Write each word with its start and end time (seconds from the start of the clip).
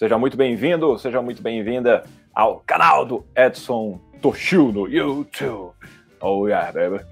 Seja 0.00 0.16
muito 0.16 0.34
bem-vindo, 0.34 0.98
seja 0.98 1.20
muito 1.20 1.42
bem-vinda 1.42 2.04
ao 2.34 2.60
canal 2.60 3.04
do 3.04 3.22
Edson 3.36 4.00
Toshio 4.22 4.72
no 4.72 4.88
YouTube. 4.88 5.74
Oh 6.22 6.48
yeah, 6.48 6.72
baby. 6.72 7.04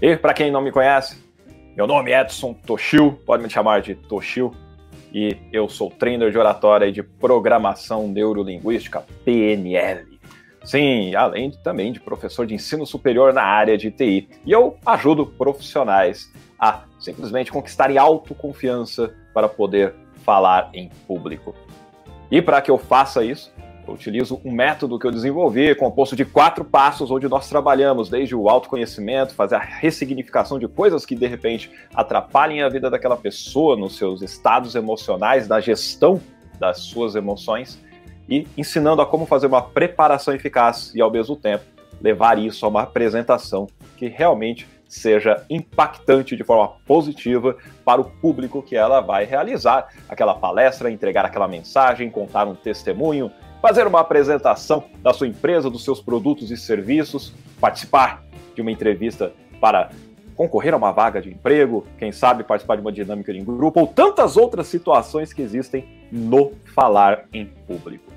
E 0.00 0.16
para 0.16 0.32
quem 0.32 0.48
não 0.48 0.60
me 0.60 0.70
conhece, 0.70 1.20
meu 1.76 1.84
nome 1.84 2.12
é 2.12 2.20
Edson 2.20 2.54
Toshio, 2.54 3.18
pode 3.26 3.42
me 3.42 3.50
chamar 3.50 3.80
de 3.80 3.96
Toshio, 3.96 4.54
e 5.12 5.36
eu 5.52 5.68
sou 5.68 5.90
trainer 5.90 6.30
de 6.30 6.38
oratória 6.38 6.86
e 6.86 6.92
de 6.92 7.02
programação 7.02 8.06
neurolinguística, 8.06 9.04
PNL. 9.24 10.06
Sim, 10.62 11.16
além 11.16 11.50
de, 11.50 11.58
também 11.58 11.92
de 11.92 11.98
professor 11.98 12.46
de 12.46 12.54
ensino 12.54 12.86
superior 12.86 13.32
na 13.32 13.42
área 13.42 13.76
de 13.76 13.90
TI. 13.90 14.28
E 14.46 14.52
eu 14.52 14.78
ajudo 14.86 15.26
profissionais 15.26 16.32
a 16.56 16.84
simplesmente 17.00 17.50
conquistarem 17.50 17.98
autoconfiança 17.98 19.12
para 19.34 19.48
poder 19.48 19.92
falar 20.24 20.70
em 20.72 20.88
público. 21.08 21.52
E 22.32 22.40
para 22.40 22.62
que 22.62 22.70
eu 22.70 22.78
faça 22.78 23.22
isso, 23.22 23.52
eu 23.86 23.92
utilizo 23.92 24.40
um 24.42 24.50
método 24.50 24.98
que 24.98 25.06
eu 25.06 25.10
desenvolvi, 25.10 25.74
composto 25.74 26.16
de 26.16 26.24
quatro 26.24 26.64
passos, 26.64 27.10
onde 27.10 27.28
nós 27.28 27.46
trabalhamos 27.46 28.08
desde 28.08 28.34
o 28.34 28.48
autoconhecimento, 28.48 29.34
fazer 29.34 29.56
a 29.56 29.58
ressignificação 29.58 30.58
de 30.58 30.66
coisas 30.66 31.04
que 31.04 31.14
de 31.14 31.26
repente 31.26 31.70
atrapalhem 31.94 32.62
a 32.62 32.70
vida 32.70 32.88
daquela 32.88 33.18
pessoa 33.18 33.76
nos 33.76 33.98
seus 33.98 34.22
estados 34.22 34.74
emocionais, 34.74 35.46
na 35.46 35.60
gestão 35.60 36.18
das 36.58 36.78
suas 36.78 37.14
emoções, 37.14 37.78
e 38.26 38.48
ensinando 38.56 39.02
a 39.02 39.06
como 39.06 39.26
fazer 39.26 39.46
uma 39.46 39.60
preparação 39.60 40.32
eficaz 40.32 40.90
e, 40.94 41.02
ao 41.02 41.10
mesmo 41.10 41.36
tempo, 41.36 41.64
levar 42.00 42.38
isso 42.38 42.64
a 42.64 42.68
uma 42.70 42.84
apresentação 42.84 43.66
que 43.98 44.08
realmente 44.08 44.66
seja 44.92 45.42
impactante 45.48 46.36
de 46.36 46.44
forma 46.44 46.68
positiva 46.86 47.56
para 47.82 48.00
o 48.00 48.04
público 48.04 48.62
que 48.62 48.76
ela 48.76 49.00
vai 49.00 49.24
realizar 49.24 49.88
aquela 50.06 50.34
palestra, 50.34 50.90
entregar 50.90 51.24
aquela 51.24 51.48
mensagem, 51.48 52.10
contar 52.10 52.46
um 52.46 52.54
testemunho, 52.54 53.30
fazer 53.62 53.86
uma 53.86 54.00
apresentação 54.00 54.84
da 55.02 55.14
sua 55.14 55.26
empresa, 55.26 55.70
dos 55.70 55.82
seus 55.82 56.00
produtos 56.02 56.50
e 56.50 56.58
serviços, 56.58 57.32
participar 57.58 58.22
de 58.54 58.60
uma 58.60 58.70
entrevista 58.70 59.32
para 59.60 59.88
concorrer 60.36 60.74
a 60.74 60.76
uma 60.76 60.92
vaga 60.92 61.22
de 61.22 61.30
emprego, 61.30 61.86
quem 61.96 62.12
sabe 62.12 62.44
participar 62.44 62.76
de 62.76 62.82
uma 62.82 62.92
dinâmica 62.92 63.32
de 63.32 63.40
grupo 63.40 63.80
ou 63.80 63.86
tantas 63.86 64.36
outras 64.36 64.66
situações 64.66 65.32
que 65.32 65.40
existem 65.40 65.88
no 66.10 66.52
falar 66.74 67.24
em 67.32 67.46
público. 67.46 68.12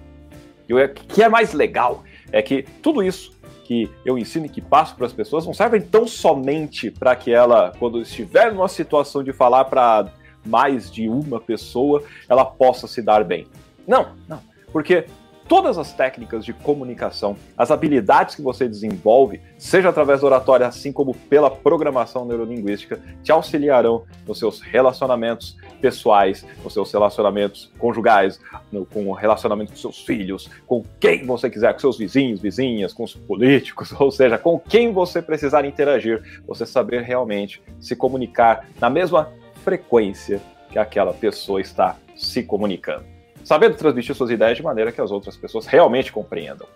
E 0.68 0.74
o 0.74 0.90
que 0.90 1.24
é 1.24 1.30
mais 1.30 1.54
legal 1.54 2.04
é 2.32 2.42
que 2.42 2.64
tudo 2.82 3.04
isso 3.04 3.35
que 3.66 3.90
eu 4.06 4.18
ensino 4.18 4.46
e 4.46 4.50
que 4.50 4.62
passo 4.62 4.96
para 4.96 5.08
as 5.08 5.14
pessoas 5.14 5.46
não 5.46 5.54
servem 5.54 5.82
tão 5.82 6.08
somente 6.08 6.92
para 6.92 7.16
que 7.16 7.32
ela, 7.32 7.74
quando 7.80 8.00
estiver 8.00 8.54
numa 8.54 8.68
situação 8.68 9.24
de 9.24 9.34
falar 9.34 9.66
para 9.66 10.08
mais 10.46 10.92
de 10.92 11.10
uma 11.10 11.42
pessoa, 11.42 12.04
ela 12.30 12.46
possa 12.46 12.88
se 12.88 13.02
dar 13.02 13.24
bem. 13.24 13.48
Não, 13.88 14.10
não. 14.28 14.40
Porque 14.72 15.06
todas 15.48 15.78
as 15.78 15.94
técnicas 15.94 16.44
de 16.44 16.54
comunicação, 16.54 17.36
as 17.58 17.72
habilidades 17.72 18.36
que 18.36 18.42
você 18.42 18.68
desenvolve, 18.68 19.42
seja 19.58 19.90
através 19.90 20.22
da 20.22 20.28
oratória, 20.28 20.68
assim 20.68 20.92
como 20.92 21.14
pela 21.14 21.50
programação 21.50 22.26
neurolinguística, 22.26 23.00
te 23.24 23.32
auxiliarão 23.32 24.04
nos 24.28 24.40
seus 24.40 24.62
relacionamentos 24.62 25.58
pessoais, 25.80 26.46
nos 26.64 26.74
seus 26.74 26.92
relacionamentos 26.92 27.72
conjugais, 27.78 28.40
no, 28.72 28.86
com 28.86 29.08
o 29.08 29.14
relacionamento 29.14 29.72
com 29.72 29.78
seus 29.78 30.04
filhos, 30.04 30.50
com 30.66 30.84
quem 31.00 31.26
você 31.26 31.50
quiser, 31.50 31.74
com 31.74 31.80
seus 31.80 31.98
vizinhos, 31.98 32.42
vizinhas, 32.42 32.94
com 32.94 33.04
os 33.04 33.14
políticos, 33.14 33.94
ou 34.00 34.12
seja, 34.12 34.38
com 34.38 34.60
quem 34.60 34.92
você 34.92 35.22
precisar 35.22 35.66
interagir, 35.66 36.42
você 36.48 36.66
saber 36.66 37.02
realmente 37.02 37.62
se 37.80 37.96
comunicar 37.96 38.68
na 38.80 38.90
mesma 38.90 39.32
frequência 39.64 40.42
que 40.70 40.80
aquela 40.80 41.14
pessoa 41.14 41.62
está 41.62 41.98
se 42.16 42.44
comunicando 42.44 43.15
sabendo 43.46 43.78
transmitir 43.78 44.14
suas 44.16 44.32
ideias 44.32 44.58
de 44.58 44.64
maneira 44.64 44.92
que 44.92 45.00
as 45.00 45.12
outras 45.12 45.38
pessoas 45.38 45.68
realmente 45.68 46.12
compreendam. 46.12 46.68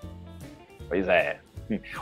Pois 0.87 1.07
é. 1.07 1.39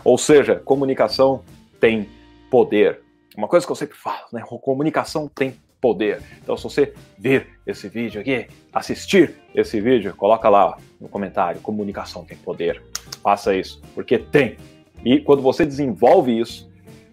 Ou 0.04 0.18
seja, 0.18 0.58
comunicação 0.58 1.42
tem 1.80 2.08
poder. 2.52 3.02
Uma 3.36 3.48
coisa 3.48 3.66
que 3.66 3.72
eu 3.72 3.76
sempre 3.76 3.98
falo, 3.98 4.28
né? 4.32 4.44
Comunicação 4.62 5.28
tem 5.28 5.56
poder. 5.80 6.22
Então, 6.42 6.58
se 6.58 6.64
você 6.64 6.94
ver 7.18 7.60
esse 7.66 7.88
vídeo 7.88 8.20
aqui, 8.20 8.48
assistir 8.74 9.36
esse 9.56 9.80
vídeo, 9.80 10.14
coloca 10.16 10.50
lá 10.50 10.78
no 11.00 11.08
comentário: 11.08 11.62
comunicação 11.62 12.26
tem 12.26 12.38
poder. 12.38 12.82
Faça 13.22 13.56
isso, 13.56 13.82
porque 13.96 14.18
tem. 14.18 14.58
E 15.06 15.20
quando 15.20 15.42
você 15.42 15.66
desenvolve 15.66 16.38
isso, 16.38 16.70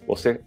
você 0.07 0.41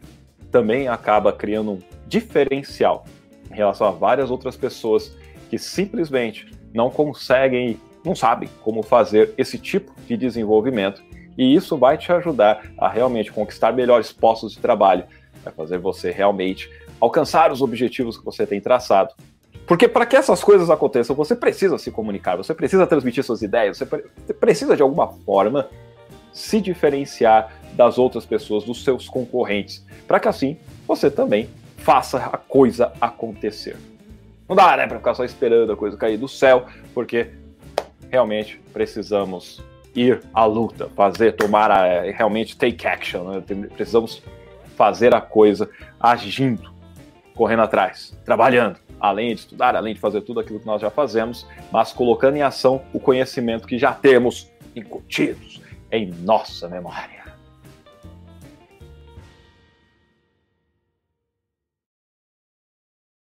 também 0.52 0.88
acaba 0.88 1.32
criando 1.32 1.72
um 1.72 1.80
diferencial 2.08 3.06
em 3.52 3.56
relação 3.56 3.88
a 3.88 3.92
várias 3.92 4.32
outras 4.32 4.56
pessoas 4.56 5.16
que 5.50 5.58
simplesmente 5.58 6.52
não 6.74 6.90
conseguem, 6.90 7.80
não 8.04 8.16
sabem 8.16 8.50
como 8.64 8.84
fazer 8.84 9.34
esse 9.38 9.58
tipo 9.58 9.94
de 10.08 10.18
desenvolvimento. 10.18 11.02
E 11.38 11.56
isso 11.56 11.78
vai 11.78 11.98
te 11.98 12.12
ajudar 12.12 12.66
a 12.78 12.90
realmente 12.90 13.32
conquistar 13.32 13.72
melhores 13.72 14.12
postos 14.12 14.54
de 14.54 14.60
trabalho, 14.60 15.06
vai 15.44 15.54
fazer 15.54 15.78
você 15.78 16.12
realmente 16.12 16.70
alcançar 17.00 17.52
os 17.52 17.62
objetivos 17.62 18.18
que 18.18 18.26
você 18.26 18.46
tem 18.46 18.60
traçado. 18.60 19.14
Porque 19.68 19.88
para 19.88 20.06
que 20.06 20.16
essas 20.16 20.44
coisas 20.44 20.70
aconteçam, 20.70 21.16
você 21.16 21.36
precisa 21.36 21.78
se 21.78 21.92
comunicar, 21.92 22.38
você 22.38 22.54
precisa 22.54 22.88
transmitir 22.88 23.24
suas 23.24 23.42
ideias, 23.42 23.78
você 23.78 24.34
precisa 24.34 24.76
de 24.76 24.82
alguma 24.82 25.08
forma 25.08 25.68
se 26.32 26.62
diferenciar 26.62 27.54
das 27.74 27.98
outras 27.98 28.26
pessoas, 28.26 28.64
dos 28.64 28.84
seus 28.84 29.10
concorrentes, 29.10 29.86
para 30.08 30.20
que 30.20 30.28
assim 30.28 30.58
você 30.88 31.12
também 31.12 31.50
faça 31.78 32.18
a 32.18 32.38
coisa 32.38 32.94
acontecer. 33.00 33.76
Não 34.48 34.56
dá, 34.56 34.78
né, 34.78 34.88
para 34.88 34.98
ficar 34.98 35.14
só 35.14 35.26
esperando 35.26 35.72
a 35.74 35.78
coisa 35.78 35.98
cair 35.98 36.18
do 36.18 36.28
céu, 36.28 36.66
porque 36.94 37.32
realmente 38.10 38.60
precisamos 38.72 39.62
ir 39.94 40.22
à 40.34 40.46
luta, 40.46 40.90
fazer, 40.96 41.34
tomar 41.34 41.72
a, 41.72 42.02
realmente 42.12 42.56
take 42.56 42.88
action, 42.88 43.24
né? 43.32 43.44
precisamos 43.76 44.24
fazer 44.76 45.14
a 45.14 45.20
coisa 45.20 45.70
agindo, 46.00 46.72
correndo 47.36 47.64
atrás, 47.64 48.18
trabalhando, 48.24 48.78
além 49.00 49.34
de 49.34 49.42
estudar, 49.42 49.76
além 49.76 49.96
de 49.96 50.00
fazer 50.00 50.22
tudo 50.22 50.40
aquilo 50.40 50.60
que 50.60 50.66
nós 50.66 50.82
já 50.82 50.90
fazemos, 50.90 51.48
mas 51.72 51.92
colocando 51.92 52.38
em 52.38 52.42
ação 52.42 52.82
o 52.94 53.00
conhecimento 53.00 53.68
que 53.68 53.78
já 53.78 53.92
temos 53.92 54.52
incutidos 54.76 55.62
em 55.92 56.08
nossa 56.08 56.70
memória. 56.70 57.37